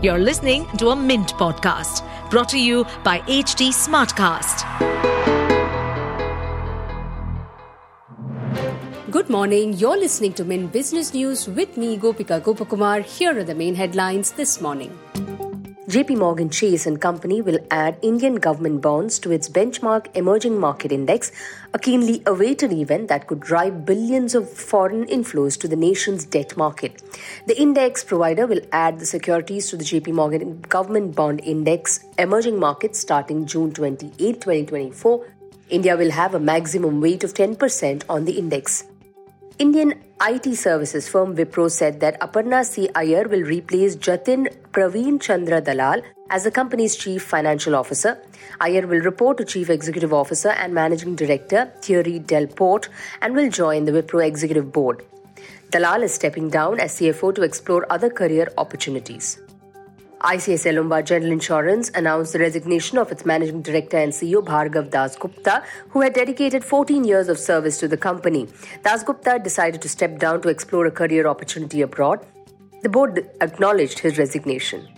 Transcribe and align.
You're 0.00 0.20
listening 0.20 0.64
to 0.76 0.90
a 0.90 0.94
Mint 0.96 1.34
podcast 1.34 2.04
brought 2.30 2.48
to 2.50 2.58
you 2.60 2.84
by 3.02 3.18
HT 3.22 3.70
Smartcast. 3.70 4.62
Good 9.10 9.28
morning. 9.28 9.72
You're 9.72 9.98
listening 9.98 10.34
to 10.34 10.44
Mint 10.44 10.70
Business 10.70 11.12
News 11.12 11.48
with 11.48 11.76
me, 11.76 11.98
Gopika 11.98 12.40
Gopakumar. 12.40 13.02
Here 13.02 13.36
are 13.36 13.42
the 13.42 13.56
main 13.56 13.74
headlines 13.74 14.30
this 14.30 14.60
morning. 14.60 14.96
JP 15.88 16.18
Morgan 16.18 16.50
Chase 16.50 16.84
and 16.84 17.00
Company 17.00 17.40
will 17.40 17.60
add 17.70 17.96
Indian 18.02 18.34
government 18.34 18.82
bonds 18.82 19.18
to 19.20 19.32
its 19.32 19.48
benchmark 19.48 20.14
emerging 20.14 20.60
market 20.60 20.92
index, 20.92 21.32
a 21.72 21.78
keenly 21.78 22.22
awaited 22.26 22.74
event 22.74 23.08
that 23.08 23.26
could 23.26 23.40
drive 23.40 23.86
billions 23.86 24.34
of 24.34 24.50
foreign 24.50 25.06
inflows 25.06 25.58
to 25.58 25.66
the 25.66 25.76
nation's 25.76 26.26
debt 26.26 26.58
market. 26.58 27.02
The 27.46 27.58
index 27.58 28.04
provider 28.04 28.46
will 28.46 28.60
add 28.70 28.98
the 28.98 29.06
securities 29.06 29.70
to 29.70 29.78
the 29.78 29.84
JP 29.84 30.12
Morgan 30.12 30.60
government 30.60 31.16
bond 31.16 31.40
index 31.42 32.04
emerging 32.18 32.58
markets 32.58 32.98
starting 32.98 33.46
June 33.46 33.72
28, 33.72 34.42
2024. 34.42 35.26
India 35.70 35.96
will 35.96 36.10
have 36.10 36.34
a 36.34 36.38
maximum 36.38 37.00
weight 37.00 37.24
of 37.24 37.32
10% 37.32 38.04
on 38.10 38.26
the 38.26 38.32
index. 38.32 38.84
Indian 39.58 39.92
IT 40.20 40.54
services 40.54 41.08
firm 41.08 41.34
Wipro 41.34 41.68
said 41.68 41.98
that 41.98 42.20
Aparna 42.20 42.64
C. 42.64 42.88
Iyer 42.94 43.26
will 43.26 43.42
replace 43.42 43.96
Jatin 43.96 44.46
Pravinchandra 44.70 45.64
Dalal 45.64 46.00
as 46.30 46.44
the 46.44 46.52
company's 46.52 46.94
chief 46.94 47.24
financial 47.24 47.74
officer. 47.74 48.22
Iyer 48.60 48.86
will 48.86 49.00
report 49.00 49.36
to 49.38 49.44
chief 49.44 49.68
executive 49.68 50.12
officer 50.12 50.50
and 50.50 50.72
managing 50.72 51.16
director 51.16 51.72
Thierry 51.82 52.20
Delaporte 52.20 52.88
and 53.20 53.34
will 53.34 53.50
join 53.50 53.84
the 53.84 53.90
Wipro 53.90 54.24
executive 54.24 54.70
board. 54.70 55.02
Dalal 55.70 56.04
is 56.04 56.14
stepping 56.14 56.50
down 56.50 56.78
as 56.78 56.94
CFO 56.96 57.34
to 57.34 57.42
explore 57.42 57.84
other 57.90 58.10
career 58.10 58.46
opportunities. 58.58 59.40
ICICI 60.20 60.74
Lombard 60.74 61.06
General 61.06 61.30
Insurance 61.30 61.90
announced 61.94 62.32
the 62.32 62.40
resignation 62.40 62.98
of 62.98 63.12
its 63.12 63.24
managing 63.24 63.62
director 63.62 63.96
and 63.96 64.12
CEO 64.12 64.44
Bhargav 64.44 64.90
Dasgupta, 64.90 65.62
who 65.90 66.00
had 66.00 66.12
dedicated 66.12 66.64
14 66.64 67.04
years 67.04 67.28
of 67.28 67.38
service 67.38 67.78
to 67.78 67.86
the 67.86 67.96
company. 67.96 68.46
Dasgupta 68.82 69.42
decided 69.42 69.80
to 69.82 69.88
step 69.88 70.18
down 70.18 70.42
to 70.42 70.48
explore 70.48 70.86
a 70.86 70.90
career 70.90 71.28
opportunity 71.28 71.82
abroad. 71.82 72.26
The 72.82 72.88
board 72.88 73.30
acknowledged 73.40 74.00
his 74.00 74.18
resignation. 74.18 74.88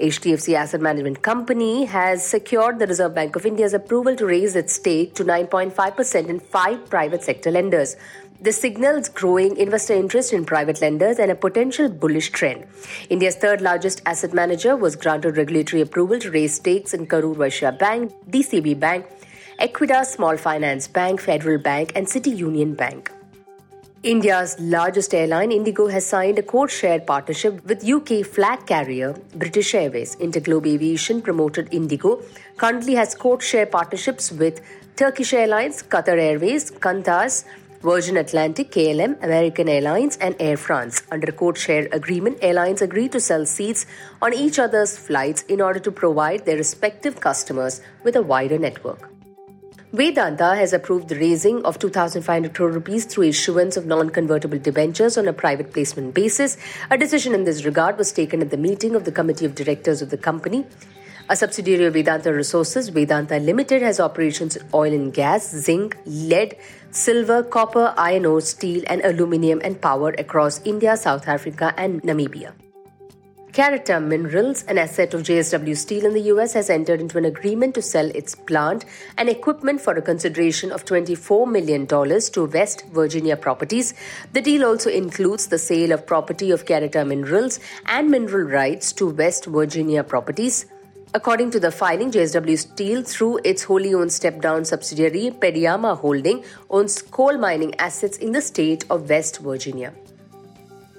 HDFC 0.00 0.52
Asset 0.52 0.82
Management 0.82 1.22
Company 1.22 1.86
has 1.86 2.26
secured 2.26 2.78
the 2.78 2.86
Reserve 2.86 3.14
Bank 3.14 3.34
of 3.34 3.46
India's 3.46 3.72
approval 3.72 4.14
to 4.16 4.26
raise 4.26 4.54
its 4.54 4.74
stake 4.74 5.14
to 5.14 5.24
9.5% 5.24 6.28
in 6.28 6.38
five 6.38 6.90
private 6.90 7.22
sector 7.22 7.50
lenders. 7.50 7.96
This 8.40 8.60
signals 8.60 9.08
growing 9.08 9.56
investor 9.56 9.94
interest 9.94 10.32
in 10.32 10.44
private 10.44 10.80
lenders 10.82 11.18
and 11.18 11.30
a 11.30 11.34
potential 11.34 11.88
bullish 11.88 12.30
trend. 12.30 12.66
India's 13.08 13.36
third 13.36 13.62
largest 13.62 14.02
asset 14.04 14.34
manager 14.34 14.76
was 14.76 14.94
granted 14.94 15.38
regulatory 15.38 15.80
approval 15.80 16.18
to 16.18 16.30
raise 16.30 16.54
stakes 16.54 16.92
in 16.92 17.06
Karur 17.06 17.34
Vysya 17.34 17.78
Bank, 17.78 18.12
DCB 18.28 18.78
Bank, 18.78 19.06
Equitas 19.58 20.06
Small 20.06 20.36
Finance 20.36 20.86
Bank, 20.86 21.20
Federal 21.20 21.58
Bank, 21.58 21.92
and 21.94 22.06
City 22.06 22.30
Union 22.30 22.74
Bank. 22.74 23.10
India's 24.02 24.54
largest 24.60 25.14
airline, 25.14 25.50
IndiGo, 25.50 25.90
has 25.90 26.06
signed 26.06 26.38
a 26.38 26.42
code 26.42 26.70
share 26.70 27.00
partnership 27.00 27.64
with 27.66 27.82
UK 27.82 28.24
flag 28.24 28.66
carrier 28.66 29.16
British 29.34 29.74
Airways. 29.74 30.14
Interglobe 30.16 30.66
Aviation, 30.66 31.22
promoted 31.22 31.70
IndiGo, 31.70 32.22
currently 32.58 32.94
has 32.94 33.14
code 33.14 33.42
share 33.42 33.66
partnerships 33.66 34.30
with 34.30 34.60
Turkish 34.94 35.32
Airlines, 35.32 35.82
Qatar 35.82 36.18
Airways, 36.18 36.70
Qantas, 36.70 37.44
Virgin 37.86 38.16
Atlantic, 38.16 38.72
KLM, 38.72 39.22
American 39.22 39.68
Airlines, 39.68 40.16
and 40.16 40.34
Air 40.40 40.56
France. 40.56 41.04
Under 41.12 41.28
a 41.28 41.32
code 41.32 41.56
share 41.56 41.88
agreement, 41.92 42.38
airlines 42.42 42.82
agree 42.82 43.08
to 43.10 43.20
sell 43.20 43.46
seats 43.46 43.86
on 44.20 44.34
each 44.34 44.58
other's 44.58 44.98
flights 44.98 45.42
in 45.42 45.60
order 45.60 45.78
to 45.78 45.92
provide 45.92 46.44
their 46.44 46.56
respective 46.56 47.20
customers 47.20 47.80
with 48.02 48.16
a 48.16 48.22
wider 48.22 48.58
network. 48.58 49.08
Vedanta 49.92 50.56
has 50.56 50.72
approved 50.72 51.08
the 51.08 51.14
raising 51.14 51.64
of 51.64 51.78
2,500 51.78 52.52
crore 52.52 52.72
rupees 52.72 53.04
through 53.04 53.28
issuance 53.28 53.76
of 53.76 53.86
non-convertible 53.86 54.58
debentures 54.58 55.16
on 55.16 55.28
a 55.28 55.32
private 55.32 55.72
placement 55.72 56.12
basis. 56.12 56.56
A 56.90 56.98
decision 56.98 57.34
in 57.34 57.44
this 57.44 57.64
regard 57.64 57.98
was 57.98 58.10
taken 58.10 58.42
at 58.42 58.50
the 58.50 58.56
meeting 58.56 58.96
of 58.96 59.04
the 59.04 59.12
committee 59.12 59.44
of 59.44 59.54
directors 59.54 60.02
of 60.02 60.10
the 60.10 60.18
company. 60.18 60.66
A 61.28 61.34
subsidiary 61.34 61.86
of 61.86 61.94
Vedanta 61.94 62.32
Resources, 62.32 62.88
Vedanta 62.88 63.40
Limited 63.40 63.82
has 63.82 63.98
operations 63.98 64.54
in 64.54 64.64
oil 64.72 64.92
and 64.92 65.12
gas, 65.12 65.50
zinc, 65.50 65.98
lead, 66.06 66.56
silver, 66.92 67.42
copper, 67.42 67.92
iron 67.96 68.26
ore, 68.26 68.40
steel, 68.40 68.84
and 68.86 69.02
aluminium 69.02 69.60
and 69.64 69.80
power 69.80 70.10
across 70.18 70.64
India, 70.64 70.96
South 70.96 71.26
Africa, 71.26 71.74
and 71.76 72.00
Namibia. 72.04 72.52
Caretta 73.52 73.98
Minerals, 74.00 74.62
an 74.68 74.78
asset 74.78 75.14
of 75.14 75.22
JSW 75.22 75.76
Steel 75.76 76.04
in 76.04 76.14
the 76.14 76.20
US, 76.32 76.52
has 76.52 76.70
entered 76.70 77.00
into 77.00 77.18
an 77.18 77.24
agreement 77.24 77.74
to 77.74 77.82
sell 77.82 78.06
its 78.10 78.36
plant 78.36 78.84
and 79.16 79.28
equipment 79.28 79.80
for 79.80 79.94
a 79.94 80.02
consideration 80.02 80.70
of 80.70 80.84
$24 80.84 81.50
million 81.50 81.88
to 81.88 82.44
West 82.44 82.84
Virginia 82.92 83.36
Properties. 83.36 83.94
The 84.32 84.42
deal 84.42 84.64
also 84.64 84.90
includes 84.90 85.48
the 85.48 85.58
sale 85.58 85.90
of 85.90 86.06
property 86.06 86.52
of 86.52 86.66
Caretta 86.66 87.04
Minerals 87.04 87.58
and 87.86 88.10
mineral 88.12 88.46
rights 88.46 88.92
to 88.92 89.08
West 89.10 89.46
Virginia 89.46 90.04
Properties. 90.04 90.66
According 91.16 91.50
to 91.52 91.60
the 91.60 91.70
filing, 91.70 92.10
JSW 92.12 92.58
Steel, 92.58 93.02
through 93.02 93.40
its 93.42 93.62
wholly 93.62 93.94
owned 93.94 94.12
step 94.12 94.42
down 94.42 94.66
subsidiary 94.66 95.30
Periama 95.30 95.96
Holding, 95.96 96.44
owns 96.68 97.00
coal 97.00 97.38
mining 97.38 97.74
assets 97.76 98.18
in 98.18 98.32
the 98.32 98.42
state 98.42 98.84
of 98.90 99.08
West 99.08 99.38
Virginia. 99.38 99.94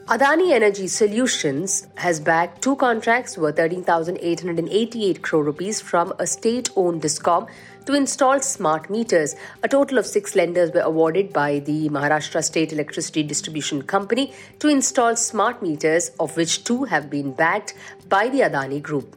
Adani 0.08 0.54
Energy 0.54 0.88
Solutions 0.88 1.88
has 1.98 2.20
backed 2.20 2.64
two 2.64 2.76
contracts 2.78 3.38
worth 3.38 3.58
13,888 3.58 5.22
crore 5.22 5.44
rupees 5.44 5.82
from 5.82 6.12
a 6.18 6.26
state-owned 6.26 7.04
discom 7.04 7.48
to 7.86 7.94
install 7.94 8.40
smart 8.40 8.90
meters. 8.90 9.36
A 9.62 9.68
total 9.68 10.00
of 10.00 10.08
six 10.08 10.36
lenders 10.36 10.72
were 10.72 10.88
awarded 10.94 11.32
by 11.32 11.60
the 11.60 11.90
Maharashtra 11.90 12.44
State 12.44 12.74
Electricity 12.74 13.22
Distribution 13.22 13.84
Company 13.84 14.34
to 14.58 14.68
install 14.68 15.16
smart 15.16 15.62
meters, 15.62 16.10
of 16.20 16.36
which 16.36 16.64
two 16.64 16.86
have 16.86 17.08
been 17.08 17.34
backed 17.34 17.76
by 18.10 18.30
the 18.30 18.40
Adani 18.40 18.82
Group. 18.82 19.16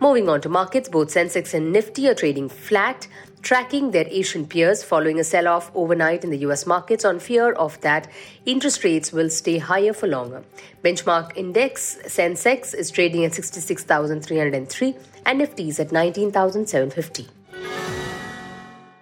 Moving 0.00 0.28
on 0.28 0.40
to 0.42 0.48
markets, 0.48 0.88
both 0.88 1.08
Sensex 1.08 1.54
and 1.54 1.72
Nifty 1.72 2.08
are 2.08 2.14
trading 2.14 2.48
flat 2.48 3.08
tracking 3.42 3.90
their 3.90 4.06
Asian 4.08 4.46
peers 4.46 4.82
following 4.82 5.18
a 5.18 5.24
sell 5.24 5.48
off 5.48 5.70
overnight 5.74 6.24
in 6.24 6.30
the 6.30 6.38
US 6.38 6.66
markets 6.66 7.04
on 7.04 7.18
fear 7.18 7.52
of 7.52 7.80
that 7.80 8.08
interest 8.46 8.84
rates 8.84 9.12
will 9.12 9.30
stay 9.30 9.58
higher 9.58 9.92
for 9.92 10.06
longer. 10.06 10.44
Benchmark 10.84 11.36
index 11.36 11.98
Sensex 12.06 12.74
is 12.74 12.90
trading 12.90 13.24
at 13.24 13.34
66,303 13.34 14.96
and 15.26 15.38
Nifty 15.38 15.68
is 15.68 15.80
at 15.80 15.92
19,750. 15.92 17.37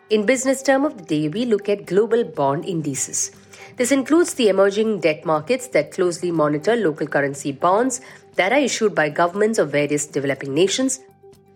In 0.09 0.25
business 0.25 0.63
term 0.63 0.85
of 0.85 0.97
the 0.99 1.05
day, 1.05 1.29
we 1.29 1.45
look 1.45 1.69
at 1.69 1.87
global 1.87 2.25
bond 2.25 2.65
indices. 2.65 3.33
This 3.77 3.93
includes 3.93 4.35
the 4.35 4.49
emerging 4.49 5.01
debt 5.01 5.25
markets 5.25 5.69
that 5.69 5.93
closely 5.93 6.31
monitor 6.31 6.77
local 6.77 7.07
currency 7.07 7.53
bonds 7.53 8.01
that 8.37 8.53
are 8.53 8.59
issued 8.59 8.95
by 8.95 9.09
governments 9.09 9.59
of 9.59 9.73
various 9.73 10.07
developing 10.07 10.55
nations 10.55 11.01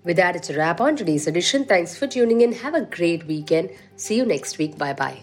with 0.05 0.17
that, 0.17 0.35
it's 0.35 0.49
a 0.49 0.57
wrap 0.57 0.81
on 0.81 0.97
today's 0.97 1.27
edition. 1.27 1.65
Thanks 1.65 1.97
for 1.97 2.07
tuning 2.07 2.41
in. 2.41 2.53
Have 2.53 2.75
a 2.75 2.83
great 2.83 3.27
weekend. 3.27 3.71
See 3.97 4.17
you 4.17 4.25
next 4.25 4.57
week. 4.59 4.79
Bye 4.79 4.95
bye. 4.95 5.21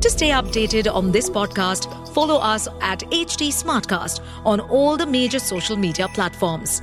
To 0.00 0.10
stay 0.10 0.30
updated 0.30 0.92
on 0.92 1.10
this 1.10 1.30
podcast, 1.30 1.88
follow 2.14 2.36
us 2.36 2.68
at 2.80 3.00
HT 3.00 3.48
Smartcast 3.48 4.20
on 4.44 4.60
all 4.60 4.96
the 4.96 5.06
major 5.06 5.38
social 5.38 5.76
media 5.76 6.06
platforms. 6.08 6.82